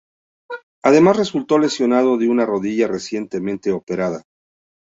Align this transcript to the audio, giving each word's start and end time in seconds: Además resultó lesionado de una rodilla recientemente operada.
Además 0.81 1.17
resultó 1.17 1.59
lesionado 1.59 2.17
de 2.17 2.27
una 2.27 2.43
rodilla 2.43 2.87
recientemente 2.87 3.71
operada. 3.71 4.23